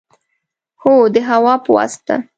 [0.81, 2.15] هو، د هوا په واسطه